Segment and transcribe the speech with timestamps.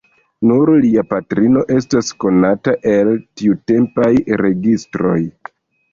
[0.51, 3.13] Nur lia patrino estas konata el
[3.43, 4.11] tiutempaj
[4.45, 5.17] registroj.